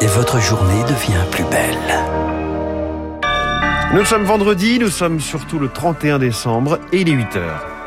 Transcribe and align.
et 0.00 0.06
votre 0.06 0.40
journée 0.40 0.82
devient 0.82 1.24
plus 1.30 1.44
belle. 1.44 1.76
Nous 3.94 4.04
sommes 4.04 4.24
vendredi, 4.24 4.78
nous 4.78 4.90
sommes 4.90 5.20
surtout 5.20 5.58
le 5.58 5.68
31 5.68 6.18
décembre 6.18 6.78
et 6.92 7.00
il 7.00 7.08
est 7.08 7.12
8 7.12 7.36
heures. 7.36 7.77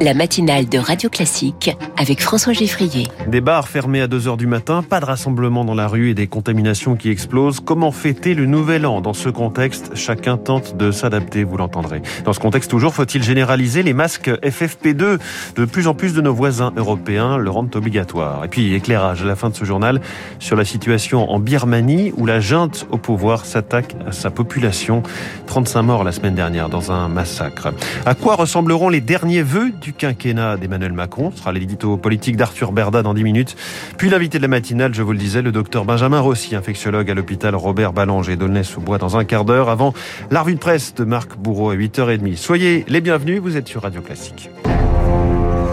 La 0.00 0.14
matinale 0.14 0.68
de 0.68 0.78
Radio 0.78 1.08
Classique 1.08 1.76
avec 1.96 2.20
François 2.20 2.52
Geffrier. 2.52 3.06
Des 3.28 3.40
bars 3.40 3.68
fermés 3.68 4.00
à 4.00 4.06
2h 4.06 4.36
du 4.36 4.46
matin, 4.46 4.82
pas 4.82 5.00
de 5.00 5.04
rassemblement 5.04 5.64
dans 5.64 5.74
la 5.74 5.86
rue 5.86 6.10
et 6.10 6.14
des 6.14 6.26
contaminations 6.26 6.96
qui 6.96 7.10
explosent. 7.10 7.60
Comment 7.60 7.92
fêter 7.92 8.34
le 8.34 8.46
nouvel 8.46 8.86
an 8.86 9.00
Dans 9.00 9.12
ce 9.12 9.28
contexte, 9.28 9.92
chacun 9.94 10.36
tente 10.36 10.76
de 10.76 10.90
s'adapter, 10.90 11.44
vous 11.44 11.56
l'entendrez. 11.56 12.02
Dans 12.24 12.32
ce 12.32 12.40
contexte 12.40 12.70
toujours, 12.70 12.94
faut-il 12.94 13.22
généraliser 13.22 13.82
les 13.82 13.92
masques 13.92 14.28
FFP2 14.28 15.18
De 15.56 15.64
plus 15.64 15.86
en 15.86 15.94
plus 15.94 16.14
de 16.14 16.20
nos 16.20 16.34
voisins 16.34 16.72
européens 16.76 17.36
le 17.36 17.50
rendent 17.50 17.74
obligatoire. 17.76 18.44
Et 18.44 18.48
puis, 18.48 18.74
éclairage 18.74 19.22
à 19.22 19.26
la 19.26 19.36
fin 19.36 19.50
de 19.50 19.54
ce 19.54 19.64
journal 19.64 20.00
sur 20.38 20.56
la 20.56 20.64
situation 20.64 21.30
en 21.30 21.38
Birmanie 21.38 22.12
où 22.16 22.26
la 22.26 22.40
junte 22.40 22.86
au 22.90 22.98
pouvoir 22.98 23.46
s'attaque 23.46 23.94
à 24.06 24.12
sa 24.12 24.30
population. 24.30 25.02
35 25.46 25.82
morts 25.82 26.04
la 26.04 26.12
semaine 26.12 26.34
dernière 26.34 26.68
dans 26.68 26.90
un 26.90 27.08
massacre. 27.08 27.72
À 28.06 28.14
quoi 28.14 28.34
ressembleront 28.34 28.88
les 28.88 29.00
derniers 29.00 29.42
vœux 29.42 29.70
du 29.84 29.92
quinquennat 29.92 30.56
d'Emmanuel 30.56 30.94
Macron. 30.94 31.30
Ce 31.30 31.40
sera 31.40 31.52
l'édito 31.52 31.98
politique 31.98 32.36
d'Arthur 32.36 32.72
Berda 32.72 33.02
dans 33.02 33.12
10 33.12 33.22
minutes. 33.22 33.54
Puis 33.98 34.08
l'invité 34.08 34.38
de 34.38 34.42
la 34.42 34.48
matinale, 34.48 34.94
je 34.94 35.02
vous 35.02 35.12
le 35.12 35.18
disais, 35.18 35.42
le 35.42 35.52
docteur 35.52 35.84
Benjamin 35.84 36.20
Rossi, 36.20 36.56
infectiologue 36.56 37.10
à 37.10 37.14
l'hôpital 37.14 37.54
Robert 37.54 37.92
Ballanger 37.92 38.36
d'Aulnay-sous-Bois 38.36 38.96
dans 38.96 39.18
un 39.18 39.24
quart 39.24 39.44
d'heure 39.44 39.68
avant 39.68 39.92
la 40.30 40.40
revue 40.40 40.54
de 40.54 40.58
presse 40.58 40.94
de 40.94 41.04
Marc 41.04 41.36
Bourreau 41.36 41.68
à 41.68 41.76
8h30. 41.76 42.36
Soyez 42.36 42.86
les 42.88 43.02
bienvenus, 43.02 43.40
vous 43.40 43.58
êtes 43.58 43.68
sur 43.68 43.82
Radio 43.82 44.00
Classique. 44.00 44.48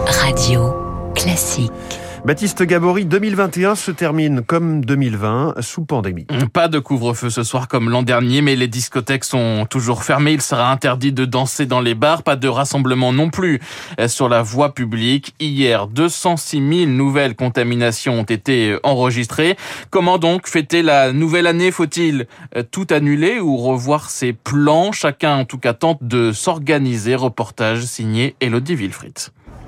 Radio 0.06 0.74
Classique. 1.14 2.01
Baptiste 2.24 2.62
Gabory, 2.62 3.04
2021 3.04 3.74
se 3.74 3.90
termine 3.90 4.42
comme 4.42 4.84
2020 4.84 5.54
sous 5.60 5.84
pandémie. 5.84 6.24
Pas 6.52 6.68
de 6.68 6.78
couvre-feu 6.78 7.30
ce 7.30 7.42
soir 7.42 7.66
comme 7.66 7.90
l'an 7.90 8.04
dernier, 8.04 8.42
mais 8.42 8.54
les 8.54 8.68
discothèques 8.68 9.24
sont 9.24 9.66
toujours 9.68 10.04
fermées. 10.04 10.30
Il 10.34 10.40
sera 10.40 10.70
interdit 10.70 11.12
de 11.12 11.24
danser 11.24 11.66
dans 11.66 11.80
les 11.80 11.96
bars, 11.96 12.22
pas 12.22 12.36
de 12.36 12.46
rassemblement 12.46 13.12
non 13.12 13.28
plus 13.28 13.60
sur 14.06 14.28
la 14.28 14.40
voie 14.40 14.72
publique. 14.72 15.34
Hier, 15.40 15.88
206 15.88 16.84
000 16.84 16.90
nouvelles 16.92 17.34
contaminations 17.34 18.20
ont 18.20 18.22
été 18.22 18.78
enregistrées. 18.84 19.56
Comment 19.90 20.18
donc 20.18 20.46
fêter 20.46 20.82
la 20.82 21.12
nouvelle 21.12 21.48
année? 21.48 21.72
Faut-il 21.72 22.28
tout 22.70 22.86
annuler 22.90 23.40
ou 23.40 23.56
revoir 23.56 24.10
ses 24.10 24.32
plans? 24.32 24.92
Chacun 24.92 25.38
en 25.38 25.44
tout 25.44 25.58
cas 25.58 25.72
tente 25.72 26.04
de 26.04 26.30
s'organiser. 26.30 27.16
Reportage 27.16 27.82
signé 27.82 28.36
Elodie 28.40 28.76
Wilfried. 28.76 29.18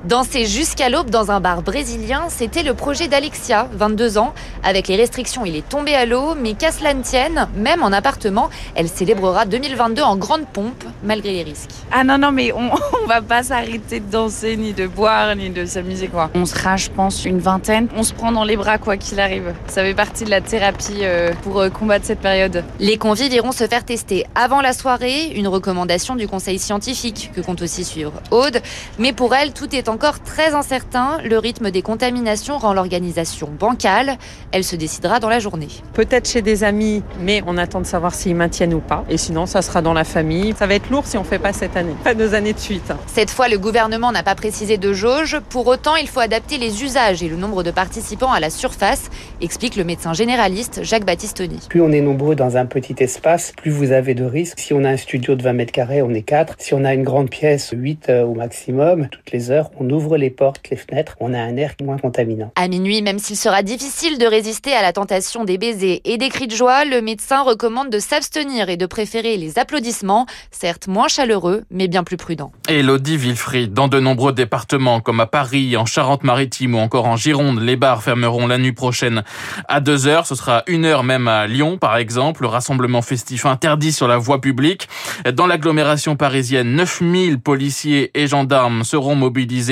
Danser 0.05 0.44
jusqu'à 0.44 0.91
l'aube 0.91 1.08
dans 1.08 1.30
un 1.30 1.41
bar 1.41 1.62
brésilien, 1.62 2.24
c'était 2.28 2.62
le 2.62 2.74
projet 2.74 3.08
d'Alexia, 3.08 3.69
22 3.72 4.19
ans. 4.19 4.34
Avec 4.62 4.86
les 4.86 4.97
restrictions, 4.97 5.47
il 5.47 5.56
est 5.56 5.66
tombé 5.66 5.94
à 5.94 6.05
l'eau, 6.05 6.34
mais 6.34 6.52
qu'à 6.52 6.72
cela 6.72 6.92
ne 6.92 7.02
tienne, 7.02 7.48
même 7.56 7.83
en 7.83 7.91
appartement, 7.91 8.50
elle 8.75 8.88
célébrera 8.88 9.47
2022 9.47 10.02
en 10.02 10.16
grande 10.16 10.47
pompe, 10.47 10.84
malgré 11.02 11.32
les 11.32 11.42
risques. 11.42 11.70
Ah 11.91 12.05
non, 12.05 12.19
non, 12.19 12.32
mais 12.32 12.52
on, 12.52 12.70
on 13.02 13.06
va 13.06 13.22
pas 13.22 13.42
s'arrêter 13.44 14.00
de 14.00 14.10
danser, 14.10 14.58
ni 14.58 14.75
de 14.75 14.86
boire, 14.86 15.34
ni 15.36 15.48
de 15.48 15.64
s'amuser, 15.64 16.08
quoi. 16.08 16.28
On 16.34 16.44
sera, 16.44 16.77
je 16.77 16.91
pense, 16.91 17.25
une 17.25 17.38
vingtaine. 17.38 17.88
On 17.97 18.02
se 18.02 18.12
prend 18.12 18.30
dans 18.30 18.44
les 18.44 18.58
bras, 18.58 18.77
quoi 18.77 18.98
qu'il 18.98 19.19
arrive. 19.20 19.55
Ça 19.69 19.80
fait 19.82 19.94
partie 19.94 20.25
de 20.25 20.30
la 20.30 20.42
thérapie 20.42 20.98
euh, 21.00 21.32
pour 21.44 21.60
euh, 21.60 21.70
combattre 21.70 22.05
cette 22.05 22.20
période. 22.20 22.62
Les 22.78 22.98
convives 22.98 23.32
iront 23.32 23.52
se 23.52 23.66
faire 23.66 23.86
tester 23.86 24.27
avant 24.34 24.60
la 24.60 24.75
soirée, 24.75 25.28
une 25.34 25.48
recommandation 25.48 26.14
du 26.14 26.28
conseil 26.28 26.58
scientifique 26.58 27.30
que 27.34 27.41
compte 27.41 27.62
aussi 27.62 27.84
suivre 27.84 28.12
Aude. 28.30 28.60
Mais 28.98 29.14
pour 29.14 29.34
elle, 29.34 29.55
tout 29.55 29.75
est 29.75 29.88
en 29.88 29.94
encore 29.95 30.20
très 30.20 30.55
incertain. 30.55 31.19
Le 31.25 31.39
rythme 31.39 31.70
des 31.70 31.81
contaminations 31.81 32.59
rend 32.59 32.73
l'organisation 32.73 33.48
bancale. 33.48 34.19
Elle 34.50 34.64
se 34.64 34.75
décidera 34.75 35.20
dans 35.20 35.28
la 35.28 35.39
journée. 35.39 35.69
Peut-être 35.92 36.28
chez 36.28 36.42
des 36.42 36.64
amis, 36.64 37.05
mais 37.20 37.42
on 37.47 37.56
attend 37.56 37.81
de 37.81 37.87
savoir 37.87 38.12
s'ils 38.12 38.34
maintiennent 38.34 38.75
ou 38.75 38.81
pas. 38.81 39.05
Et 39.09 39.19
sinon, 39.19 39.47
ça 39.47 39.62
sera 39.62 39.82
dans 39.82 39.93
la 39.93 40.03
famille. 40.03 40.53
Ça 40.59 40.66
va 40.66 40.75
être 40.75 40.91
lourd 40.91 41.06
si 41.06 41.16
on 41.16 41.21
ne 41.21 41.27
fait 41.27 41.38
pas 41.38 41.53
cette 41.53 41.77
année. 41.77 41.94
Pas 42.03 42.15
deux 42.15 42.34
années 42.34 42.55
de 42.55 42.59
suite. 42.59 42.93
Cette 43.06 43.31
fois, 43.31 43.47
le 43.49 43.56
gouvernement 43.56 44.10
n'a 44.10 44.25
pas 44.25 44.34
précisé 44.34 44.78
de 44.78 44.93
jauge. 44.93 45.38
Pour 45.49 45.69
autant, 45.69 45.94
il 45.94 46.09
faut 46.09 46.19
adapter 46.19 46.59
les 46.59 46.82
usages 46.82 47.22
et 47.22 47.28
le 47.28 47.37
nombre 47.37 47.62
de 47.62 47.71
participants 47.71 48.32
à 48.32 48.41
la 48.41 48.50
surface, 48.50 49.11
explique 49.41 49.76
le 49.76 49.84
médecin 49.84 50.12
généraliste 50.12 50.82
Jacques 50.82 51.06
Battistoni. 51.06 51.61
Plus 51.69 51.82
on 51.82 51.93
est 51.93 52.00
nombreux 52.00 52.34
dans 52.34 52.56
un 52.56 52.66
petit 52.66 52.97
espace, 52.99 53.53
plus 53.56 53.71
vous 53.71 53.93
avez 53.93 54.15
de 54.15 54.25
risques. 54.25 54.59
Si 54.59 54.75
on 54.75 54.82
a 54.82 54.88
un 54.88 54.97
studio 54.97 55.37
de 55.37 55.43
20 55.44 55.53
mètres 55.53 55.72
carrés, 55.72 56.03
on 56.03 56.11
est 56.11 56.22
4. 56.22 56.56
Si 56.59 56.75
on 56.75 56.84
a 56.84 56.94
une 56.94 57.05
grande 57.05 57.31
pièce, 57.31 57.71
8 57.72 58.11
au 58.26 58.34
maximum, 58.34 59.09
toutes 59.09 59.31
les 59.31 59.50
heures, 59.53 59.71
on 59.79 59.89
ouvre 59.91 60.17
les 60.17 60.31
portes, 60.31 60.71
les 60.71 60.77
fenêtres, 60.77 61.17
on 61.21 61.35
a 61.35 61.39
un 61.39 61.57
air 61.57 61.75
moins 61.83 61.99
contaminant. 61.99 62.53
À 62.57 62.69
minuit, 62.69 63.03
même 63.03 63.19
s'il 63.19 63.37
sera 63.37 63.62
difficile 63.62 64.19
de 64.19 64.27
résister 64.27 64.73
à 64.73 64.83
la 64.83 64.93
tentation 64.93 65.45
des 65.45 65.59
baisers 65.59 66.01
et 66.05 66.19
des 66.19 66.29
cris 66.29 66.47
de 66.47 66.55
joie, 66.55 66.85
le 66.85 67.01
médecin 67.01 67.43
recommande 67.43 67.91
de 67.91 67.99
s'abstenir 67.99 68.69
et 68.69 68.77
de 68.77 68.87
préférer 68.87 69.37
les 69.37 69.59
applaudissements, 69.59 70.27
certes 70.51 70.87
moins 70.87 71.09
chaleureux, 71.09 71.65
mais 71.71 71.89
bien 71.89 72.05
plus 72.05 72.17
prudents. 72.17 72.53
Elodie 72.69 73.17
Wilfried, 73.17 73.73
dans 73.73 73.89
de 73.89 73.99
nombreux 73.99 74.33
départements 74.33 75.01
comme 75.01 75.21
à 75.21 75.27
Paris, 75.27 75.77
en 75.77 75.87
Charente-Maritime 75.87 76.75
ou 76.75 76.79
encore 76.79 77.06
en 77.06 77.17
Gironde, 77.17 77.61
les 77.61 77.77
bars 77.77 78.03
fermeront 78.03 78.47
la 78.47 78.59
nuit 78.59 78.73
prochaine 78.73 79.25
à 79.69 79.81
2 79.81 80.06
heures. 80.06 80.27
Ce 80.27 80.35
sera 80.35 80.62
une 80.67 80.85
heure 80.85 81.03
même 81.03 81.29
à 81.29 81.47
Lyon, 81.47 81.79
par 81.79 81.97
exemple. 81.97 82.43
Le 82.43 82.49
rassemblement 82.49 83.03
festif 83.03 83.47
interdit 83.47 83.93
sur 83.93 84.09
la 84.09 84.19
voie 84.19 84.41
publique. 84.41 84.89
Dans 85.33 85.47
l'agglomération 85.47 86.17
parisienne, 86.17 86.75
9000 86.77 87.41
policiers 87.41 88.11
et 88.15 88.27
gendarmes 88.27 88.85
seront 88.85 89.15
mobilisés 89.15 89.63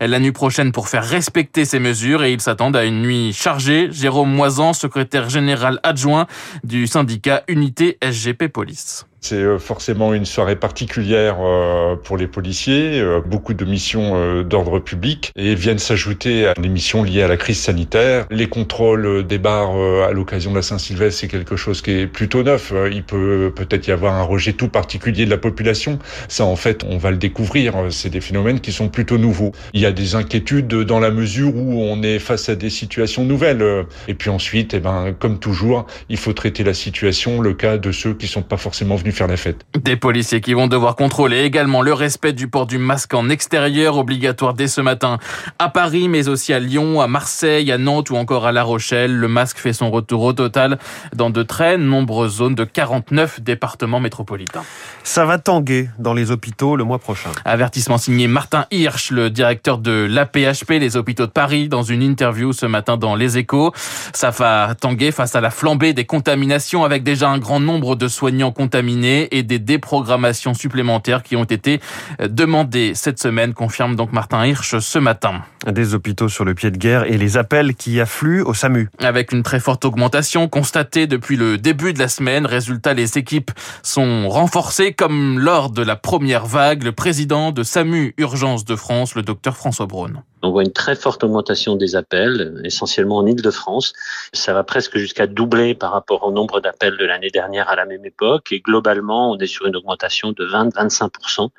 la 0.00 0.18
nuit 0.18 0.32
prochaine 0.32 0.72
pour 0.72 0.88
faire 0.88 1.04
respecter 1.04 1.64
ces 1.64 1.78
mesures 1.78 2.24
et 2.24 2.32
ils 2.32 2.40
s'attendent 2.40 2.76
à 2.76 2.84
une 2.84 3.02
nuit 3.02 3.32
chargée. 3.32 3.88
Jérôme 3.90 4.32
Moisan, 4.32 4.72
secrétaire 4.72 5.28
général 5.30 5.80
adjoint 5.82 6.26
du 6.64 6.86
syndicat 6.86 7.42
Unité 7.48 7.98
SGP 8.02 8.48
Police. 8.48 9.06
C'est 9.24 9.36
euh, 9.36 9.60
forcément 9.60 10.14
une 10.14 10.26
soirée 10.26 10.56
particulière 10.56 11.36
euh, 11.40 11.94
pour 11.94 12.16
les 12.16 12.26
policiers, 12.26 12.98
euh, 13.00 13.20
beaucoup 13.24 13.54
de 13.54 13.64
missions 13.64 14.42
d'ordre 14.42 14.80
public 14.80 15.30
et 15.36 15.54
viennent 15.54 15.78
s'ajouter 15.78 16.48
à 16.48 16.54
des 16.54 16.68
missions 16.68 17.04
liées 17.04 17.22
à 17.22 17.28
la 17.28 17.36
crise 17.36 17.60
sanitaire. 17.60 18.26
Les 18.30 18.48
contrôles 18.48 19.24
des 19.24 19.38
bars 19.38 19.76
à 20.08 20.12
l'occasion 20.12 20.50
de 20.50 20.56
la 20.56 20.62
Saint-Sylvestre, 20.62 21.20
c'est 21.20 21.28
quelque 21.28 21.54
chose 21.54 21.82
qui 21.82 21.92
est 21.92 22.06
plutôt 22.08 22.42
neuf. 22.42 22.72
Il 22.90 23.04
peut 23.04 23.52
peut-être 23.54 23.86
y 23.86 23.92
avoir 23.92 24.14
un 24.14 24.22
rejet 24.22 24.54
tout 24.54 24.68
particulier 24.68 25.24
de 25.24 25.30
la 25.30 25.38
population. 25.38 26.00
Ça, 26.26 26.44
en 26.44 26.56
fait, 26.56 26.84
on 26.88 26.98
va 26.98 27.12
le 27.12 27.16
découvrir. 27.16 27.74
C'est 27.90 28.10
des 28.10 28.20
phénomènes 28.20 28.60
qui 28.60 28.72
sont 28.72 28.88
plutôt 28.88 29.18
nouveaux. 29.18 29.52
Il 29.72 29.80
y 29.80 29.86
a 29.86 29.92
des 29.92 30.16
inquiétudes 30.16 30.66
dans 30.66 30.98
la 30.98 31.10
mesure 31.10 31.54
où 31.54 31.80
on 31.82 32.02
est 32.02 32.18
face 32.18 32.48
à 32.48 32.56
des 32.56 32.70
situations 32.70 33.24
nouvelles. 33.24 33.84
Et 34.08 34.14
puis 34.14 34.30
ensuite, 34.30 34.74
eh 34.74 34.80
ben, 34.80 35.14
comme 35.16 35.38
toujours, 35.38 35.86
il 36.08 36.16
faut 36.16 36.32
traiter 36.32 36.64
la 36.64 36.74
situation, 36.74 37.40
le 37.40 37.54
cas 37.54 37.78
de 37.78 37.92
ceux 37.92 38.14
qui 38.14 38.26
sont 38.26 38.42
pas 38.42 38.56
forcément 38.56 38.96
venus 38.96 39.11
faire 39.12 39.28
la 39.28 39.36
fête. 39.36 39.64
Des 39.78 39.96
policiers 39.96 40.40
qui 40.40 40.54
vont 40.54 40.66
devoir 40.66 40.96
contrôler 40.96 41.42
également 41.42 41.82
le 41.82 41.92
respect 41.92 42.32
du 42.32 42.48
port 42.48 42.66
du 42.66 42.78
masque 42.78 43.14
en 43.14 43.28
extérieur, 43.28 43.96
obligatoire 43.96 44.54
dès 44.54 44.68
ce 44.68 44.80
matin 44.80 45.18
à 45.58 45.68
Paris, 45.68 46.08
mais 46.08 46.28
aussi 46.28 46.52
à 46.52 46.58
Lyon, 46.58 47.00
à 47.00 47.06
Marseille, 47.06 47.70
à 47.72 47.78
Nantes 47.78 48.10
ou 48.10 48.16
encore 48.16 48.46
à 48.46 48.52
La 48.52 48.62
Rochelle. 48.62 49.14
Le 49.14 49.28
masque 49.28 49.58
fait 49.58 49.72
son 49.72 49.90
retour 49.90 50.22
au 50.22 50.32
total 50.32 50.78
dans 51.14 51.30
de 51.30 51.42
très 51.42 51.78
nombreuses 51.78 52.36
zones 52.36 52.54
de 52.54 52.64
49 52.64 53.40
départements 53.40 54.00
métropolitains. 54.00 54.64
Ça 55.04 55.24
va 55.24 55.38
tanguer 55.38 55.88
dans 55.98 56.14
les 56.14 56.30
hôpitaux 56.30 56.76
le 56.76 56.84
mois 56.84 56.98
prochain. 56.98 57.30
Avertissement 57.44 57.98
signé 57.98 58.28
Martin 58.28 58.66
Hirsch, 58.70 59.10
le 59.10 59.30
directeur 59.30 59.78
de 59.78 60.06
l'APHP, 60.08 60.70
les 60.80 60.96
hôpitaux 60.96 61.26
de 61.26 61.32
Paris, 61.32 61.68
dans 61.68 61.82
une 61.82 62.02
interview 62.02 62.52
ce 62.52 62.66
matin 62.66 62.96
dans 62.96 63.14
Les 63.14 63.38
Échos. 63.38 63.72
Ça 64.12 64.30
va 64.30 64.74
tanguer 64.74 65.12
face 65.12 65.34
à 65.34 65.40
la 65.40 65.50
flambée 65.50 65.92
des 65.92 66.04
contaminations 66.04 66.84
avec 66.84 67.02
déjà 67.02 67.28
un 67.28 67.38
grand 67.38 67.60
nombre 67.60 67.96
de 67.96 68.08
soignants 68.08 68.52
contaminés 68.52 69.01
et 69.04 69.42
des 69.42 69.58
déprogrammations 69.58 70.54
supplémentaires 70.54 71.22
qui 71.22 71.36
ont 71.36 71.44
été 71.44 71.80
demandées 72.20 72.94
cette 72.94 73.18
semaine, 73.18 73.54
confirme 73.54 73.96
donc 73.96 74.12
Martin 74.12 74.46
Hirsch 74.46 74.78
ce 74.78 74.98
matin. 74.98 75.42
Des 75.66 75.94
hôpitaux 75.94 76.28
sur 76.28 76.44
le 76.44 76.54
pied 76.54 76.70
de 76.70 76.76
guerre 76.76 77.04
et 77.04 77.16
les 77.16 77.36
appels 77.36 77.74
qui 77.74 78.00
affluent 78.00 78.42
au 78.42 78.54
SAMU. 78.54 78.88
Avec 79.00 79.32
une 79.32 79.42
très 79.42 79.60
forte 79.60 79.84
augmentation 79.84 80.48
constatée 80.48 81.06
depuis 81.06 81.36
le 81.36 81.58
début 81.58 81.92
de 81.92 81.98
la 81.98 82.08
semaine, 82.08 82.46
résultat, 82.46 82.94
les 82.94 83.18
équipes 83.18 83.50
sont 83.82 84.28
renforcées 84.28 84.92
comme 84.92 85.38
lors 85.38 85.70
de 85.70 85.82
la 85.82 85.96
première 85.96 86.46
vague. 86.46 86.82
Le 86.82 86.92
président 86.92 87.52
de 87.52 87.62
SAMU 87.62 88.14
Urgence 88.18 88.64
de 88.64 88.76
France, 88.76 89.14
le 89.14 89.22
docteur 89.22 89.56
François 89.56 89.86
Braun. 89.86 90.22
On 90.42 90.50
voit 90.50 90.64
une 90.64 90.72
très 90.72 90.96
forte 90.96 91.22
augmentation 91.24 91.76
des 91.76 91.94
appels, 91.96 92.60
essentiellement 92.64 93.18
en 93.18 93.26
Ile-de-France. 93.26 93.92
Ça 94.32 94.52
va 94.52 94.64
presque 94.64 94.98
jusqu'à 94.98 95.26
doubler 95.26 95.74
par 95.74 95.92
rapport 95.92 96.24
au 96.24 96.32
nombre 96.32 96.60
d'appels 96.60 96.96
de 96.96 97.04
l'année 97.04 97.30
dernière 97.30 97.68
à 97.68 97.76
la 97.76 97.86
même 97.86 98.04
époque. 98.04 98.50
Et 98.50 98.60
globalement, 98.60 99.30
on 99.30 99.38
est 99.38 99.46
sur 99.46 99.66
une 99.66 99.76
augmentation 99.76 100.32
de 100.32 100.44
20-25% 100.46 101.50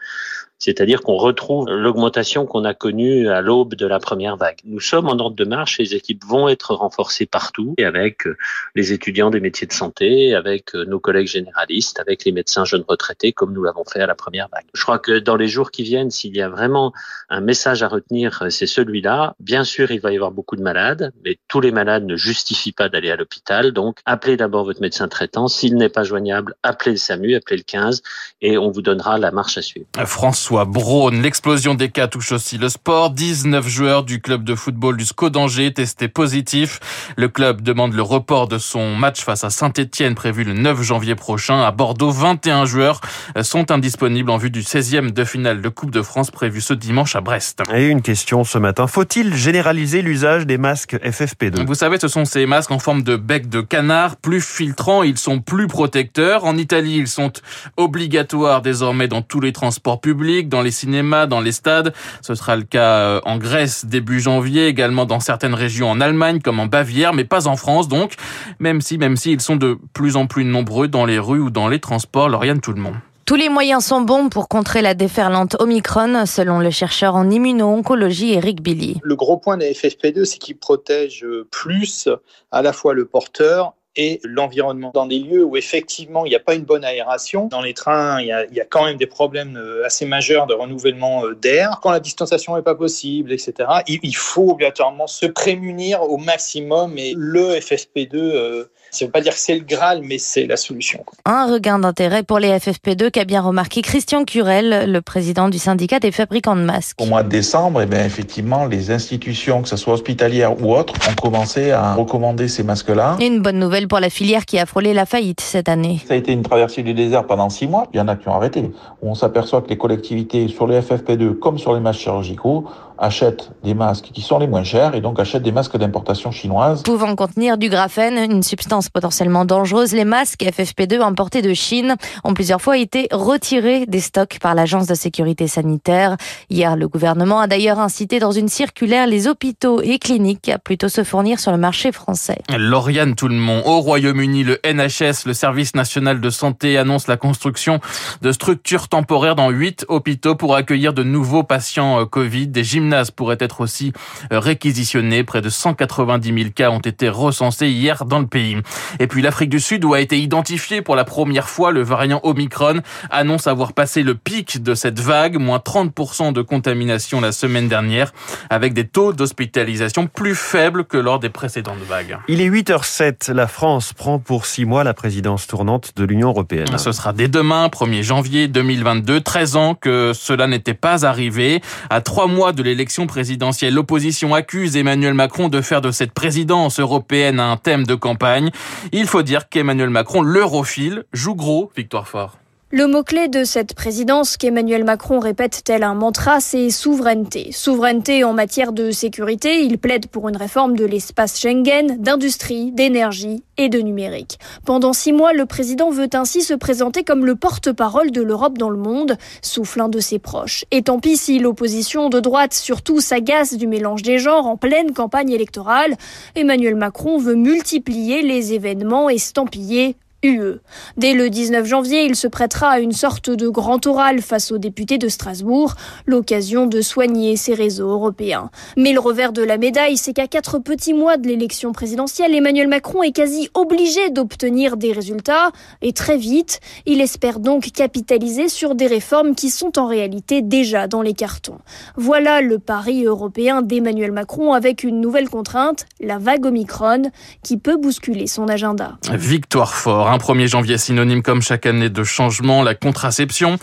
C'est-à-dire 0.63 1.01
qu'on 1.01 1.17
retrouve 1.17 1.67
l'augmentation 1.69 2.45
qu'on 2.45 2.63
a 2.63 2.73
connue 2.73 3.27
à 3.27 3.41
l'aube 3.41 3.75
de 3.75 3.85
la 3.85 3.99
première 3.99 4.37
vague. 4.37 4.59
Nous 4.63 4.79
sommes 4.79 5.09
en 5.09 5.17
ordre 5.19 5.35
de 5.35 5.43
marche, 5.43 5.77
les 5.77 5.93
équipes 5.93 6.23
vont 6.23 6.47
être 6.47 6.73
renforcées 6.73 7.25
partout, 7.25 7.75
et 7.77 7.83
avec 7.83 8.25
euh, 8.25 8.37
les 8.73 8.93
étudiants 8.93 9.29
des 9.29 9.41
métiers 9.41 9.67
de 9.67 9.73
santé, 9.73 10.33
avec 10.33 10.73
euh, 10.73 10.85
nos 10.85 11.01
collègues 11.01 11.27
généralistes, 11.27 11.99
avec 11.99 12.23
les 12.23 12.31
médecins 12.31 12.63
jeunes 12.63 12.85
retraités, 12.87 13.33
comme 13.33 13.51
nous 13.51 13.61
l'avons 13.61 13.83
fait 13.83 13.99
à 13.99 14.07
la 14.07 14.15
première 14.15 14.47
vague. 14.47 14.63
Je 14.73 14.81
crois 14.83 14.99
que 14.99 15.19
dans 15.19 15.35
les 15.35 15.49
jours 15.49 15.69
qui 15.69 15.83
viennent, 15.83 16.11
s'il 16.11 16.33
y 16.33 16.41
a 16.41 16.47
vraiment 16.47 16.93
un 17.27 17.41
message 17.41 17.83
à 17.83 17.89
retenir, 17.89 18.45
c'est 18.49 18.65
celui-là. 18.65 19.35
Bien 19.41 19.65
sûr, 19.65 19.91
il 19.91 19.99
va 19.99 20.13
y 20.13 20.15
avoir 20.15 20.31
beaucoup 20.31 20.55
de 20.55 20.61
malades, 20.61 21.11
mais 21.25 21.39
tous 21.49 21.59
les 21.59 21.71
malades 21.71 22.05
ne 22.05 22.15
justifient 22.15 22.71
pas 22.71 22.87
d'aller 22.87 23.11
à 23.11 23.17
l'hôpital. 23.17 23.73
Donc, 23.73 23.97
appelez 24.05 24.37
d'abord 24.37 24.63
votre 24.63 24.79
médecin 24.79 25.09
traitant. 25.09 25.49
S'il 25.49 25.75
n'est 25.75 25.89
pas 25.89 26.05
joignable, 26.05 26.55
appelez 26.63 26.91
le 26.91 26.97
SAMU, 26.97 27.35
appelez 27.35 27.57
le 27.57 27.63
15 27.63 28.01
et 28.41 28.57
on 28.57 28.71
vous 28.71 28.81
donnera 28.81 29.17
la 29.17 29.31
marche 29.31 29.57
à 29.57 29.61
suivre. 29.61 29.87
François 30.05 30.52
Braun, 30.53 31.21
l'explosion 31.21 31.73
des 31.73 31.89
cas 31.89 32.07
touche 32.07 32.31
aussi 32.31 32.57
le 32.57 32.69
sport. 32.69 33.09
19 33.09 33.67
joueurs 33.67 34.03
du 34.03 34.21
club 34.21 34.43
de 34.43 34.53
football 34.53 34.97
du 34.97 35.05
SCO 35.05 35.29
d'Angers 35.29 35.73
testés 35.73 36.07
positifs. 36.07 36.79
Le 37.17 37.27
club 37.27 37.61
demande 37.61 37.93
le 37.93 38.03
report 38.03 38.47
de 38.47 38.59
son 38.59 38.95
match 38.95 39.23
face 39.23 39.43
à 39.43 39.49
Saint-Etienne 39.49 40.13
prévu 40.13 40.43
le 40.43 40.53
9 40.53 40.81
janvier 40.83 41.15
prochain. 41.15 41.61
À 41.63 41.71
Bordeaux, 41.71 42.11
21 42.11 42.65
joueurs 42.65 43.01
sont 43.41 43.71
indisponibles 43.71 44.29
en 44.29 44.37
vue 44.37 44.51
du 44.51 44.61
16e 44.61 45.11
de 45.11 45.23
finale 45.23 45.61
de 45.61 45.69
Coupe 45.69 45.91
de 45.91 46.03
France 46.03 46.29
prévu 46.29 46.61
ce 46.61 46.73
dimanche 46.73 47.15
à 47.15 47.21
Brest. 47.21 47.63
Et 47.73 47.87
une 47.87 48.03
question 48.03 48.43
ce 48.43 48.59
matin. 48.59 48.85
Faut-il 48.87 49.35
généraliser 49.35 50.01
l'usage 50.01 50.45
des 50.45 50.59
masques 50.59 50.95
FFP2 51.03 51.65
Vous 51.65 51.75
savez, 51.75 51.99
ce 51.99 52.07
sont 52.07 52.25
ces 52.25 52.45
masques 52.45 52.71
en 52.71 52.79
forme 52.79 53.01
de 53.01 53.15
bec 53.15 53.49
de 53.49 53.61
canard, 53.61 54.17
plus 54.17 54.41
filtrants, 54.41 55.03
ils 55.03 55.17
sont 55.17 55.39
plus 55.39 55.67
protecteurs. 55.67 56.45
En 56.45 56.57
Italie, 56.57 56.97
ils 56.97 57.07
sont 57.07 57.33
obligatoires 57.77 58.61
désormais 58.61 59.07
dans 59.07 59.21
tous 59.21 59.39
les 59.39 59.51
transports 59.51 60.01
publics, 60.01 60.42
dans 60.49 60.61
les 60.61 60.71
cinémas, 60.71 61.25
dans 61.25 61.41
les 61.41 61.51
stades. 61.51 61.93
Ce 62.21 62.35
sera 62.35 62.55
le 62.55 62.63
cas 62.63 62.97
euh, 62.97 63.21
en 63.25 63.37
Grèce 63.37 63.85
début 63.85 64.19
janvier, 64.19 64.67
également 64.67 65.05
dans 65.05 65.19
certaines 65.19 65.53
régions 65.53 65.89
en 65.89 66.01
Allemagne 66.01 66.39
comme 66.41 66.59
en 66.59 66.67
Bavière, 66.67 67.13
mais 67.13 67.23
pas 67.23 67.47
en 67.47 67.55
France 67.55 67.87
donc. 67.87 68.15
Même 68.59 68.81
si, 68.81 68.97
même 68.97 69.17
si 69.17 69.31
ils 69.31 69.41
sont 69.41 69.55
de 69.55 69.77
plus 69.93 70.15
en 70.15 70.27
plus 70.27 70.45
nombreux 70.45 70.87
dans 70.87 71.05
les 71.05 71.19
rues 71.19 71.39
ou 71.39 71.49
dans 71.49 71.67
les 71.67 71.79
transports, 71.79 72.29
Lauriane 72.29 72.61
tout 72.61 72.73
le 72.73 72.81
monde. 72.81 72.95
Tous 73.25 73.35
les 73.35 73.47
moyens 73.47 73.85
sont 73.85 74.01
bons 74.01 74.27
pour 74.27 74.49
contrer 74.49 74.81
la 74.81 74.95
déferlante 74.95 75.55
Omicron, 75.59 76.25
selon 76.25 76.59
le 76.59 76.71
chercheur 76.71 77.15
en 77.15 77.29
immuno-oncologie 77.29 78.33
Eric 78.33 78.61
Billy. 78.61 78.99
Le 79.01 79.15
gros 79.15 79.37
point 79.37 79.55
des 79.55 79.71
FFP2, 79.71 80.25
c'est 80.25 80.39
qu'ils 80.39 80.57
protègent 80.57 81.25
plus 81.49 82.09
à 82.51 82.61
la 82.61 82.73
fois 82.73 82.93
le 82.93 83.05
porteur 83.05 83.75
et 83.95 84.19
l'environnement. 84.23 84.91
Dans 84.93 85.05
des 85.05 85.19
lieux 85.19 85.43
où 85.43 85.57
effectivement 85.57 86.25
il 86.25 86.29
n'y 86.29 86.35
a 86.35 86.39
pas 86.39 86.55
une 86.55 86.63
bonne 86.63 86.83
aération, 86.83 87.47
dans 87.47 87.61
les 87.61 87.73
trains 87.73 88.21
il 88.21 88.27
y, 88.27 88.31
a, 88.31 88.45
il 88.45 88.53
y, 88.53 88.61
a, 88.61 88.65
quand 88.65 88.85
même 88.85 88.97
des 88.97 89.07
problèmes 89.07 89.57
euh, 89.57 89.85
assez 89.85 90.05
majeurs 90.05 90.47
de 90.47 90.53
renouvellement 90.53 91.25
euh, 91.25 91.35
d'air. 91.35 91.79
Quand 91.81 91.91
la 91.91 91.99
distanciation 91.99 92.55
n'est 92.55 92.63
pas 92.63 92.75
possible, 92.75 93.31
etc., 93.31 93.53
il, 93.87 94.15
faut 94.15 94.51
obligatoirement 94.51 95.07
se 95.07 95.25
prémunir 95.25 96.01
au 96.03 96.17
maximum 96.17 96.97
et 96.97 97.13
le 97.15 97.55
FFP2 97.55 98.15
euh, 98.15 98.69
ça 98.93 99.05
ne 99.05 99.07
veut 99.07 99.11
pas 99.11 99.21
dire 99.21 99.33
que 99.33 99.39
c'est 99.39 99.55
le 99.55 99.63
Graal, 99.63 100.01
mais 100.03 100.19
c'est 100.19 100.45
la 100.45 100.55
solution. 100.55 101.03
Un 101.25 101.51
regain 101.51 101.79
d'intérêt 101.79 102.21
pour 102.21 102.37
les 102.37 102.49
FFP2 102.49 103.09
qu'a 103.09 103.25
bien 103.25 103.41
remarqué 103.41 103.81
Christian 103.81 104.23
Curel, 104.23 104.91
le 104.91 105.01
président 105.01 105.49
du 105.49 105.57
syndicat 105.57 105.99
des 105.99 106.11
fabricants 106.11 106.55
de 106.55 106.61
masques. 106.61 107.01
Au 107.01 107.05
mois 107.05 107.23
de 107.23 107.29
décembre, 107.29 107.81
eh 107.81 107.85
bien, 107.87 108.05
effectivement, 108.05 108.65
les 108.65 108.91
institutions, 108.91 109.63
que 109.63 109.69
ce 109.69 109.77
soit 109.77 109.93
hospitalières 109.95 110.61
ou 110.61 110.75
autres, 110.75 110.93
ont 111.09 111.15
commencé 111.19 111.71
à 111.71 111.95
recommander 111.95 112.47
ces 112.47 112.63
masques-là. 112.63 113.17
Une 113.19 113.41
bonne 113.41 113.57
nouvelle 113.57 113.87
pour 113.87 113.99
la 113.99 114.11
filière 114.11 114.45
qui 114.45 114.59
a 114.59 114.67
frôlé 114.67 114.93
la 114.93 115.07
faillite 115.07 115.41
cette 115.41 115.69
année. 115.69 115.99
Ça 116.07 116.13
a 116.13 116.17
été 116.17 116.31
une 116.31 116.43
traversée 116.43 116.83
du 116.83 116.93
désert 116.93 117.25
pendant 117.25 117.49
six 117.49 117.67
mois. 117.67 117.87
Il 117.93 117.97
y 117.97 117.99
en 117.99 118.07
a 118.07 118.15
qui 118.15 118.27
ont 118.27 118.35
arrêté. 118.35 118.71
On 119.01 119.15
s'aperçoit 119.15 119.63
que 119.63 119.69
les 119.69 119.77
collectivités, 119.77 120.47
sur 120.49 120.67
les 120.67 120.79
FFP2 120.81 121.39
comme 121.39 121.57
sur 121.57 121.73
les 121.73 121.79
masques 121.79 122.01
chirurgicaux, 122.01 122.65
achètent 122.97 123.51
des 123.63 123.73
masques 123.73 124.09
qui 124.13 124.21
sont 124.21 124.39
les 124.39 124.47
moins 124.47 124.63
chers 124.63 124.95
et 124.95 125.01
donc 125.01 125.19
achètent 125.19 125.43
des 125.43 125.51
masques 125.51 125.77
d'importation 125.77 126.31
chinoise. 126.31 126.83
Pouvant 126.83 127.15
contenir 127.15 127.57
du 127.57 127.69
graphène, 127.69 128.17
une 128.31 128.43
substance 128.43 128.89
potentiellement 128.89 129.45
dangereuse, 129.45 129.93
les 129.93 130.05
masques 130.05 130.41
FFP2 130.41 131.01
importés 131.01 131.41
de 131.41 131.53
Chine 131.53 131.95
ont 132.23 132.33
plusieurs 132.33 132.61
fois 132.61 132.77
été 132.77 133.07
retirés 133.11 133.85
des 133.85 133.99
stocks 133.99 134.39
par 134.41 134.55
l'Agence 134.55 134.87
de 134.87 134.95
sécurité 134.95 135.47
sanitaire. 135.47 136.17
Hier, 136.49 136.75
le 136.75 136.87
gouvernement 136.87 137.39
a 137.39 137.47
d'ailleurs 137.47 137.79
incité 137.79 138.19
dans 138.19 138.31
une 138.31 138.47
circulaire 138.47 139.07
les 139.07 139.27
hôpitaux 139.27 139.81
et 139.81 139.99
cliniques 139.99 140.49
à 140.49 140.59
plutôt 140.59 140.89
se 140.89 141.03
fournir 141.03 141.39
sur 141.39 141.51
le 141.51 141.57
marché 141.57 141.91
français. 141.91 142.39
Lauriane 142.49 143.15
Tout-le-Monde, 143.15 143.63
au 143.65 143.79
Royaume-Uni, 143.79 144.43
le 144.43 144.59
NHS, 144.65 145.25
le 145.25 145.33
Service 145.33 145.75
national 145.75 146.21
de 146.21 146.29
santé, 146.29 146.77
annonce 146.77 147.07
la 147.07 147.17
construction 147.17 147.79
de 148.21 148.31
structures 148.31 148.87
temporaires 148.87 149.35
dans 149.35 149.49
huit 149.49 149.85
hôpitaux 149.87 150.35
pour 150.35 150.55
accueillir 150.55 150.93
de 150.93 151.03
nouveaux 151.03 151.43
patients 151.43 152.01
euh, 152.01 152.05
Covid, 152.05 152.47
des 152.47 152.75
gymnases 152.83 153.11
pourraient 153.11 153.37
être 153.39 153.61
aussi 153.61 153.93
euh, 154.31 154.39
réquisitionnés. 154.39 155.23
Près 155.23 155.41
de 155.41 155.49
190 155.49 156.33
000 156.33 156.49
cas 156.53 156.69
ont 156.69 156.79
été 156.79 157.09
recensés 157.09 157.69
hier 157.69 158.05
dans 158.05 158.19
le 158.19 158.27
pays. 158.27 158.57
Et 158.99 159.07
puis 159.07 159.21
l'Afrique 159.21 159.49
du 159.49 159.59
Sud, 159.59 159.85
où 159.85 159.93
a 159.93 160.01
été 160.01 160.19
identifié 160.19 160.81
pour 160.81 160.95
la 160.95 161.05
première 161.05 161.49
fois 161.49 161.71
le 161.71 161.81
variant 161.81 162.19
Omicron, 162.23 162.81
annonce 163.09 163.47
avoir 163.47 163.73
passé 163.73 164.03
le 164.03 164.15
pic 164.15 164.61
de 164.61 164.75
cette 164.75 164.99
vague, 164.99 165.37
moins 165.37 165.59
30% 165.59 166.33
de 166.33 166.41
contamination 166.41 167.21
la 167.21 167.31
semaine 167.31 167.67
dernière, 167.67 168.11
avec 168.49 168.73
des 168.73 168.85
taux 168.85 169.13
d'hospitalisation 169.13 170.07
plus 170.07 170.35
faibles 170.35 170.83
que 170.83 170.97
lors 170.97 171.19
des 171.19 171.29
précédentes 171.29 171.83
vagues. 171.87 172.17
Il 172.27 172.41
est 172.41 172.49
8h07. 172.49 173.31
La 173.31 173.47
France 173.47 173.93
prend 173.93 174.19
pour 174.19 174.45
six 174.45 174.65
mois 174.65 174.83
la 174.83 174.93
présidence 174.93 175.47
tournante 175.47 175.93
de 175.95 176.03
l'Union 176.03 176.29
européenne. 176.29 176.77
Ce 176.77 176.91
sera 176.91 177.13
dès 177.13 177.27
demain, 177.27 177.67
1er 177.67 178.03
janvier 178.03 178.47
2022. 178.47 179.21
13 179.21 179.55
ans 179.55 179.75
que 179.75 180.11
cela 180.13 180.47
n'était 180.47 180.73
pas 180.73 181.05
arrivé. 181.05 181.61
À 181.89 182.01
trois 182.01 182.27
mois 182.27 182.51
de 182.51 182.61
l'élection 182.63 182.72
présidentielle, 183.07 183.73
l'opposition 183.73 184.33
accuse 184.33 184.75
Emmanuel 184.75 185.13
Macron 185.13 185.49
de 185.49 185.61
faire 185.61 185.81
de 185.81 185.91
cette 185.91 186.11
présidence 186.11 186.79
européenne 186.79 187.39
un 187.39 187.57
thème 187.57 187.85
de 187.85 187.95
campagne. 187.95 188.51
Il 188.91 189.07
faut 189.07 189.23
dire 189.23 189.49
qu'Emmanuel 189.49 189.89
Macron, 189.89 190.21
l'europhile, 190.21 191.03
joue 191.13 191.35
gros, 191.35 191.71
Victoire 191.75 192.07
Fort. 192.07 192.37
Le 192.75 192.87
mot-clé 192.87 193.27
de 193.27 193.43
cette 193.43 193.75
présidence 193.75 194.35
qu'Emmanuel 194.35 194.83
Macron 194.83 195.19
répète 195.19 195.61
tel 195.63 195.83
un 195.83 195.93
mantra, 195.93 196.39
c'est 196.39 196.71
souveraineté. 196.71 197.51
Souveraineté 197.51 198.23
en 198.23 198.33
matière 198.33 198.73
de 198.73 198.89
sécurité, 198.89 199.63
il 199.63 199.77
plaide 199.77 200.07
pour 200.07 200.27
une 200.27 200.37
réforme 200.37 200.75
de 200.75 200.83
l'espace 200.83 201.39
Schengen, 201.39 201.97
d'industrie, 201.99 202.71
d'énergie 202.71 203.43
et 203.57 203.69
de 203.69 203.77
numérique. 203.77 204.39
Pendant 204.65 204.91
six 204.91 205.13
mois, 205.13 205.33
le 205.33 205.45
président 205.45 205.91
veut 205.91 206.09
ainsi 206.13 206.41
se 206.41 206.55
présenter 206.55 207.03
comme 207.03 207.27
le 207.27 207.35
porte-parole 207.35 208.09
de 208.09 208.23
l'Europe 208.23 208.57
dans 208.57 208.71
le 208.71 208.79
monde, 208.79 209.19
souffle 209.43 209.81
un 209.81 209.87
de 209.87 209.99
ses 209.99 210.17
proches. 210.17 210.65
Et 210.71 210.81
tant 210.81 210.97
pis 210.97 211.17
si 211.17 211.37
l'opposition 211.37 212.09
de 212.09 212.19
droite 212.19 212.55
surtout 212.55 213.01
s'agace 213.01 213.53
du 213.53 213.67
mélange 213.67 214.01
des 214.01 214.17
genres 214.17 214.47
en 214.47 214.57
pleine 214.57 214.93
campagne 214.93 215.29
électorale, 215.29 215.93
Emmanuel 216.33 216.75
Macron 216.75 217.19
veut 217.19 217.35
multiplier 217.35 218.23
les 218.23 218.53
événements 218.53 219.11
estampillés 219.11 219.95
UE. 220.23 220.59
Dès 220.97 221.13
le 221.13 221.29
19 221.29 221.65
janvier, 221.65 222.05
il 222.05 222.15
se 222.15 222.27
prêtera 222.27 222.69
à 222.69 222.79
une 222.79 222.93
sorte 222.93 223.29
de 223.29 223.49
grand 223.49 223.85
oral 223.85 224.21
face 224.21 224.51
aux 224.51 224.57
députés 224.57 224.97
de 224.97 225.09
Strasbourg, 225.09 225.75
l'occasion 226.05 226.65
de 226.65 226.81
soigner 226.81 227.35
ses 227.35 227.53
réseaux 227.53 227.89
européens. 227.89 228.49
Mais 228.77 228.93
le 228.93 228.99
revers 228.99 229.33
de 229.33 229.43
la 229.43 229.57
médaille, 229.57 229.97
c'est 229.97 230.13
qu'à 230.13 230.27
quatre 230.27 230.59
petits 230.59 230.93
mois 230.93 231.17
de 231.17 231.27
l'élection 231.27 231.73
présidentielle, 231.73 232.33
Emmanuel 232.33 232.67
Macron 232.67 233.03
est 233.03 233.11
quasi 233.11 233.49
obligé 233.53 234.09
d'obtenir 234.09 234.77
des 234.77 234.93
résultats, 234.93 235.51
et 235.81 235.93
très 235.93 236.17
vite. 236.17 236.59
Il 236.85 237.01
espère 237.01 237.39
donc 237.39 237.71
capitaliser 237.71 238.47
sur 238.47 238.75
des 238.75 238.87
réformes 238.87 239.35
qui 239.35 239.49
sont 239.49 239.77
en 239.77 239.87
réalité 239.87 240.41
déjà 240.41 240.87
dans 240.87 241.01
les 241.01 241.13
cartons. 241.13 241.57
Voilà 241.97 242.41
le 242.41 242.59
pari 242.59 243.05
européen 243.05 243.61
d'Emmanuel 243.61 244.11
Macron 244.11 244.53
avec 244.53 244.83
une 244.83 245.01
nouvelle 245.01 245.29
contrainte, 245.29 245.85
la 245.99 246.17
vague 246.17 246.45
Omicron, 246.45 247.11
qui 247.43 247.57
peut 247.57 247.77
bousculer 247.77 248.27
son 248.27 248.47
agenda. 248.47 248.97
Victoire 249.11 249.73
fort. 249.73 250.12
Un 250.13 250.17
1er 250.17 250.45
janvier 250.45 250.77
synonyme 250.77 251.23
comme 251.23 251.41
chaque 251.41 251.65
année 251.65 251.89
de 251.89 252.03
changement, 252.03 252.61
la 252.61 252.75
contraception, 252.75 253.57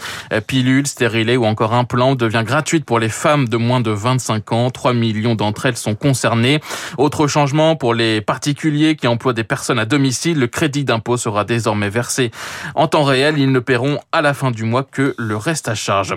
pilule, 0.48 0.84
stérilet 0.84 1.36
ou 1.36 1.44
encore 1.44 1.74
implant 1.74 2.16
devient 2.16 2.42
gratuite 2.44 2.84
pour 2.84 2.98
les 2.98 3.08
femmes 3.08 3.48
de 3.48 3.56
moins 3.56 3.80
de 3.80 3.92
25 3.92 4.50
ans. 4.50 4.70
3 4.70 4.92
millions 4.92 5.36
d'entre 5.36 5.66
elles 5.66 5.76
sont 5.76 5.94
concernées. 5.94 6.60
Autre 6.98 7.28
changement 7.28 7.76
pour 7.76 7.94
les 7.94 8.20
particuliers 8.20 8.96
qui 8.96 9.06
emploient 9.06 9.32
des 9.32 9.44
personnes 9.44 9.78
à 9.78 9.84
domicile, 9.84 10.40
le 10.40 10.48
crédit 10.48 10.82
d'impôt 10.82 11.16
sera 11.16 11.44
désormais 11.44 11.88
versé 11.88 12.32
en 12.74 12.88
temps 12.88 13.04
réel. 13.04 13.38
Ils 13.38 13.52
ne 13.52 13.60
paieront 13.60 14.00
à 14.10 14.20
la 14.20 14.34
fin 14.34 14.50
du 14.50 14.64
mois 14.64 14.82
que 14.82 15.14
le 15.18 15.36
reste 15.36 15.68
à 15.68 15.76
charge. 15.76 16.16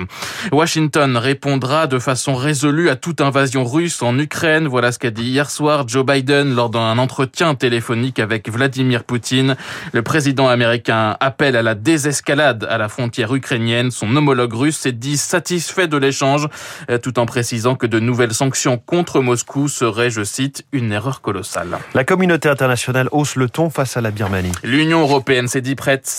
Washington 0.51 1.15
répondra 1.15 1.85
de 1.85 1.99
façon 1.99 2.33
résolue 2.33 2.89
à 2.89 2.95
toute 2.95 3.21
invasion 3.21 3.65
russe 3.65 4.01
en 4.01 4.17
Ukraine. 4.17 4.67
Voilà 4.67 4.91
ce 4.91 4.97
qu'a 4.97 5.11
dit 5.11 5.25
hier 5.25 5.51
soir 5.51 5.87
Joe 5.87 6.03
Biden 6.03 6.55
lors 6.55 6.71
d'un 6.71 6.97
entretien 6.97 7.53
téléphonique 7.53 8.17
avec 8.17 8.49
Vladimir 8.49 9.03
Poutine. 9.03 9.55
Le 9.91 10.01
président 10.01 10.22
président 10.23 10.47
américain 10.47 11.17
appelle 11.19 11.57
à 11.57 11.61
la 11.61 11.75
désescalade 11.75 12.65
à 12.69 12.77
la 12.77 12.87
frontière 12.87 13.35
ukrainienne. 13.35 13.91
Son 13.91 14.15
homologue 14.15 14.53
russe 14.53 14.77
s'est 14.77 14.93
dit 14.93 15.17
satisfait 15.17 15.89
de 15.89 15.97
l'échange, 15.97 16.47
euh, 16.89 16.97
tout 16.97 17.19
en 17.19 17.25
précisant 17.25 17.75
que 17.75 17.85
de 17.85 17.99
nouvelles 17.99 18.33
sanctions 18.33 18.77
contre 18.77 19.19
Moscou 19.19 19.67
seraient, 19.67 20.09
je 20.09 20.23
cite, 20.23 20.63
une 20.71 20.93
erreur 20.93 21.19
colossale. 21.19 21.77
La 21.93 22.05
communauté 22.05 22.47
internationale 22.47 23.09
hausse 23.11 23.35
le 23.35 23.49
ton 23.49 23.69
face 23.69 23.97
à 23.97 24.01
la 24.01 24.11
Birmanie. 24.11 24.53
L'Union 24.63 25.01
européenne 25.01 25.49
s'est 25.49 25.59
dit 25.59 25.75
prête 25.75 26.09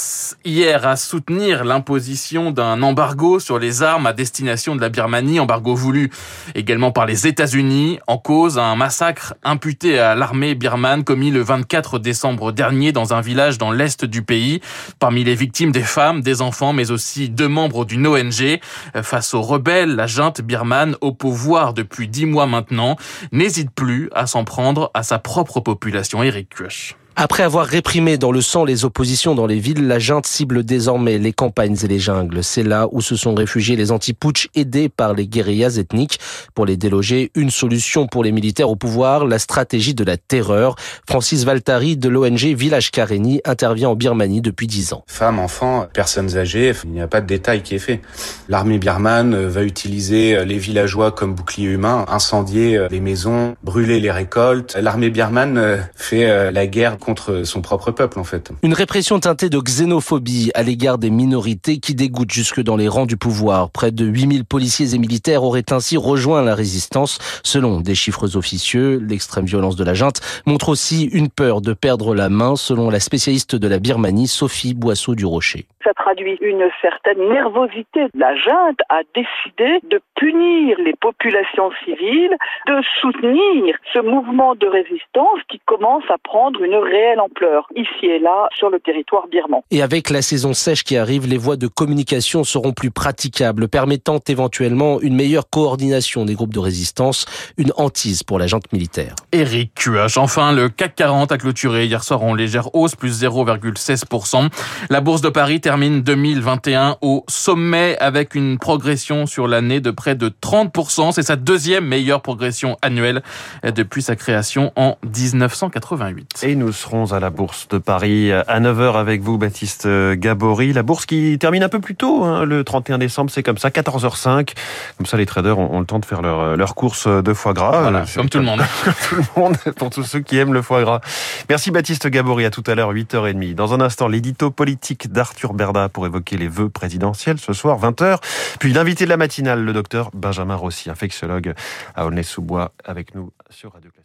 hier 0.45 0.87
à 0.87 0.97
soutenir 0.97 1.65
l'imposition 1.65 2.51
d'un 2.51 2.83
embargo 2.83 3.41
sur 3.41 3.59
les 3.59 3.83
armes 3.83 4.07
à 4.07 4.13
destination 4.13 4.77
de 4.77 4.83
la 4.83 4.91
Birmanie, 4.91 5.41
embargo 5.41 5.75
voulu 5.75 6.11
également 6.55 6.93
par 6.93 7.07
les 7.07 7.27
États-Unis, 7.27 8.01
en 8.07 8.19
cause 8.19 8.59
un 8.59 8.77
massacre 8.77 9.33
imputé 9.45 9.99
à 9.99 10.15
l'armée 10.15 10.55
birmane 10.55 11.05
commis 11.05 11.31
le 11.31 11.41
24 11.41 11.99
décembre 11.99 12.53
dernier 12.53 12.93
dans 12.93 13.15
un 13.15 13.23
village 13.23 13.57
dans 13.57 13.71
l'est 13.71 13.94
du 14.03 14.23
pays. 14.23 14.61
Parmi 14.99 15.23
les 15.25 15.35
victimes, 15.35 15.71
des 15.71 15.83
femmes, 15.83 16.23
des 16.23 16.41
enfants, 16.41 16.73
mais 16.73 16.91
aussi 16.91 17.29
deux 17.29 17.49
membres 17.49 17.85
d'une 17.85 18.07
ONG. 18.07 18.59
Face 19.03 19.35
aux 19.35 19.43
rebelles, 19.43 19.95
la 19.95 20.07
junte 20.07 20.41
birmane, 20.41 20.97
au 21.03 21.13
pouvoir 21.13 21.75
depuis 21.75 22.09
dix 22.09 22.27
mois 22.27 22.47
maintenant, 22.47 22.97
n'hésite 23.33 23.71
plus 23.71 24.09
à 24.15 24.27
s'en 24.27 24.45
prendre 24.45 24.91
à 24.95 25.03
sa 25.03 25.19
propre 25.19 25.61
population. 25.61 26.23
Eric. 26.23 27.04
Après 27.17 27.45
avoir 27.45 27.67
réprimé 27.67 28.19
dans 28.19 28.33
le 28.33 28.41
sang 28.41 28.65
les 28.65 28.85
oppositions 28.85 29.37
dans 29.37 29.47
les 29.47 29.61
villes, 29.61 29.87
la 29.87 30.01
junte 30.01 30.27
cible 30.27 30.65
désormais 30.65 31.19
les 31.19 31.33
campagnes 31.33 31.77
et 31.85 31.87
les 31.87 32.01
jungles. 32.01 32.43
C'est 32.43 32.65
là 32.65 32.89
où 32.91 33.01
se 33.01 33.15
sont 33.15 33.37
réfugiés 33.37 33.77
les 33.77 33.93
anti-putsch 33.93 34.49
aidés 34.57 34.89
par 34.89 35.15
les 35.15 35.29
guérillas 35.29 35.77
ethniques. 35.79 36.19
Pour 36.55 36.67
les 36.67 36.77
déloger, 36.77 37.31
une 37.37 37.51
solution 37.51 38.09
pour 38.09 38.25
les 38.25 38.33
militaires 38.33 38.69
au 38.69 38.75
pouvoir, 38.75 39.27
la 39.27 39.39
stratégie 39.39 39.95
de 39.95 40.03
la 40.03 40.17
terreur. 40.17 40.75
Francis 41.09 41.45
Valtari 41.45 41.97
de 41.97 42.09
l'ONG 42.09 42.47
Village 42.47 42.91
Kareni 42.91 43.41
intervient 43.45 43.91
en 43.91 43.95
Birmanie 43.95 44.41
depuis 44.41 44.67
dix 44.67 44.93
ans. 44.93 45.05
Femmes, 45.07 45.39
enfants, 45.39 45.87
personnes 45.93 46.37
âgées, 46.37 46.73
il 46.85 46.91
n'y 46.91 47.01
a 47.01 47.07
pas 47.07 47.21
de 47.21 47.27
détail 47.27 47.63
qui 47.63 47.77
est 47.77 47.79
fait. 47.79 48.01
L'armée 48.49 48.79
birmane 48.79 49.37
va 49.47 49.63
utiliser 49.63 50.45
les 50.45 50.59
villageois 50.59 51.13
comme 51.13 51.35
bouclier 51.35 51.69
humain, 51.69 52.07
incendier 52.09 52.89
les 52.91 53.01
maisons, 53.01 53.55
brûler 53.63 54.01
les 54.01 54.11
récoltes. 54.11 54.77
L'armée 54.81 55.11
birmane 55.11 55.89
fait 55.95 56.51
la 56.51 56.67
guerre 56.67 56.99
contre 57.05 57.45
son 57.45 57.61
propre 57.61 57.91
peuple 57.91 58.19
en 58.19 58.25
fait. 58.25 58.51
Une 58.63 58.75
répression 58.75 59.21
teintée 59.21 59.49
de 59.49 59.59
xénophobie 59.59 60.51
à 60.55 60.63
l'égard 60.63 60.99
des 60.99 61.11
minorités 61.11 61.79
qui 61.79 61.95
dégoûte 61.95 62.31
jusque 62.31 62.61
dans 62.61 62.77
les 62.77 62.89
rangs 62.89 63.07
du 63.07 63.17
pouvoir. 63.17 63.71
Près 63.71 63.93
de 63.93 64.05
8000 64.05 64.45
policiers 64.45 64.95
et 64.95 64.99
militaires 64.99 65.45
auraient 65.45 65.73
ainsi 65.73 65.97
rejoint 65.97 66.43
la 66.43 66.55
résistance. 66.55 67.19
Selon 67.43 67.81
des 67.81 67.95
chiffres 67.95 68.37
officieux, 68.37 68.99
l'extrême 68.99 69.45
violence 69.45 69.77
de 69.77 69.85
la 69.85 69.95
junte 69.95 70.21
montre 70.47 70.69
aussi 70.69 71.05
une 71.05 71.29
peur 71.29 71.61
de 71.61 71.73
perdre 71.73 72.15
la 72.15 72.29
main 72.29 72.57
selon 72.57 72.91
la 72.91 73.01
spécialiste 73.01 73.57
de 73.57 73.69
la 73.69 73.79
Birmanie 73.79 74.29
Sophie 74.29 74.75
Boisseau 74.75 75.15
du 75.15 75.27
Rocher. 75.27 75.67
Ça 75.85 75.93
traduit 75.93 76.39
une 76.41 76.67
certaine 76.81 77.29
nervosité. 77.29 78.07
La 78.15 78.35
junte 78.35 78.81
a 78.89 79.01
décidé 79.15 79.81
de 79.91 80.01
punir 80.17 80.79
les 80.79 80.95
populations 80.95 81.71
civiles, 81.85 82.37
de 82.67 82.81
soutenir 83.01 83.77
ce 83.93 83.99
mouvement 83.99 84.55
de 84.55 84.67
résistance 84.67 85.41
qui 85.49 85.61
commence 85.67 86.05
à 86.09 86.17
prendre 86.17 86.63
une 86.63 86.77
réelle 86.95 87.21
ampleur 87.21 87.67
ici 87.75 88.07
et 88.07 88.19
là 88.19 88.49
sur 88.57 88.71
le 88.71 88.79
territoire 88.79 89.27
birman. 89.29 89.61
Et 89.71 89.83
avec 89.83 90.11
la 90.11 90.23
saison 90.23 90.53
sèche 90.53 90.85
qui 90.85 90.97
arrive, 90.97 91.27
les 91.27 91.39
voies 91.39 91.57
de 91.57 91.67
communication 91.67 92.45
seront 92.45 92.73
plus 92.73 92.91
praticables, 92.91 93.69
permettant 93.69 94.21
éventuellement 94.29 95.01
une 95.01 95.15
meilleure 95.15 95.49
coordination 95.51 96.25
des 96.25 96.35
groupes 96.35 96.55
de 96.55 96.61
résistance, 96.61 97.27
une 97.57 97.73
hantise 97.77 98.23
pour 98.23 98.39
la 98.39 98.47
junte 98.47 98.73
militaire. 98.73 99.15
Eric 99.33 99.73
QH. 99.75 100.19
Enfin, 100.19 100.53
le 100.53 100.69
CAC 100.69 100.95
40 100.95 101.33
a 101.33 101.39
clôturé 101.39 101.87
hier 101.87 102.05
soir 102.05 102.23
en 102.23 102.35
légère 102.35 102.75
hausse, 102.75 102.95
plus 102.95 103.23
0,16%. 103.23 104.49
La 104.91 105.01
bourse 105.01 105.21
de 105.21 105.29
Paris 105.29 105.61
termine 105.61 106.03
2021 106.03 106.99
au 107.01 107.25
sommet 107.29 107.97
avec 107.99 108.35
une 108.35 108.59
progression 108.59 109.27
sur 109.27 109.49
l'année 109.49 109.81
de 109.81 109.91
près 109.91 110.15
de 110.15 110.29
30%. 110.29 111.13
C'est 111.13 111.23
sa 111.23 111.37
deuxième 111.37 111.87
meilleure 111.87 112.23
progression 112.23 112.77
annuelle 112.83 113.23
depuis 113.65 114.03
sa 114.03 114.15
création 114.15 114.73
en 114.77 114.97
1988. 115.03 116.45
Et 116.45 116.55
nous 116.55 116.73
serons 116.85 117.13
à 117.13 117.21
la 117.21 117.31
Bourse 117.31 117.67
de 117.69 117.79
Paris 117.79 118.31
à 118.31 118.61
9h 118.61 118.97
avec 118.97 119.23
vous, 119.23 119.39
Baptiste 119.39 119.89
Gabory. 119.89 120.75
La 120.75 120.83
bourse 120.83 121.07
qui 121.07 121.39
termine 121.39 121.63
un 121.63 121.71
peu 121.71 121.81
plus 121.81 121.95
tôt, 121.95 122.25
hein, 122.25 122.45
le 122.45 122.63
31 122.63 122.99
décembre, 122.99 123.31
c'est 123.31 123.43
comme 123.43 123.57
ça, 123.57 123.71
14h05. 123.71 124.53
Comme 124.99 125.07
ça, 125.07 125.17
les 125.17 125.25
traders 125.25 125.59
ont, 125.59 125.81
le 125.81 125.87
temps 125.87 125.99
de 125.99 126.05
faire 126.05 126.21
leur, 126.21 126.59
leur 126.59 126.75
course 126.75 127.09
de 127.09 127.33
foie 127.33 127.55
gras. 127.55 127.81
Voilà, 127.81 128.05
comme 128.15 128.29
tout 128.29 128.37
le 128.37 128.45
monde. 128.45 128.61
comme 128.85 128.95
tout 129.09 129.15
le 129.15 129.41
monde, 129.41 129.57
pour 129.77 129.89
tous 129.89 130.03
ceux 130.03 130.21
qui 130.21 130.37
aiment 130.37 130.53
le 130.53 130.61
foie 130.61 130.83
gras. 130.83 131.01
Merci 131.49 131.71
Baptiste 131.71 132.07
Gabory, 132.07 132.45
à 132.45 132.51
tout 132.51 132.65
à 132.67 132.75
l'heure, 132.75 132.93
8h30. 132.93 133.55
Dans 133.55 133.73
un 133.73 133.81
instant, 133.81 134.07
l'édito 134.07 134.51
politique 134.51 135.11
d'Arthur 135.11 135.55
Berda 135.55 135.89
pour 135.89 136.05
évoquer 136.05 136.37
les 136.37 136.49
vœux 136.49 136.69
présidentiels 136.69 137.39
ce 137.39 137.55
soir, 137.55 137.81
20h. 137.81 138.19
Puis 138.59 138.75
l'invité 138.75 139.07
de 139.07 139.11
la 139.11 139.17
matinale, 139.17 139.65
le 139.65 139.73
docteur 139.73 140.11
Benjamin 140.13 140.57
Rossi, 140.57 140.91
infectiologue 140.91 141.55
à 141.95 142.05
Aulnay-sous-Bois, 142.05 142.73
avec 142.85 143.15
nous 143.15 143.33
sur 143.49 143.73
Radio 143.73 143.91
Classique. 143.91 144.04